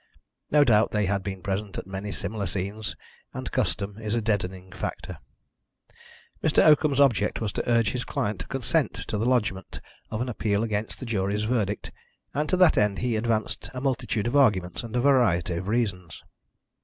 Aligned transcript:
No 0.49 0.63
doubt 0.63 0.89
they 0.89 1.05
had 1.05 1.21
been 1.21 1.43
present 1.43 1.77
at 1.77 1.85
many 1.85 2.11
similar 2.11 2.47
scenes, 2.47 2.95
and 3.35 3.51
custom 3.51 3.99
is 3.99 4.15
a 4.15 4.19
deadening 4.21 4.71
factor. 4.71 5.19
Mr. 6.43 6.65
Oakham's 6.65 6.99
object 6.99 7.39
was 7.39 7.53
to 7.53 7.69
urge 7.71 7.91
his 7.91 8.03
client 8.03 8.39
to 8.39 8.47
consent 8.47 8.95
to 8.95 9.19
the 9.19 9.27
lodgement 9.27 9.79
of 10.09 10.19
an 10.19 10.27
appeal 10.27 10.63
against 10.63 10.99
the 10.99 11.05
jury's 11.05 11.43
verdict, 11.43 11.91
and 12.33 12.49
to 12.49 12.57
that 12.57 12.79
end 12.79 12.97
he 12.97 13.15
advanced 13.15 13.69
a 13.75 13.79
multitude 13.81 14.25
of 14.25 14.35
arguments 14.35 14.81
and 14.81 14.95
a 14.95 14.99
variety 15.01 15.53
of 15.53 15.67
reasons. 15.67 16.23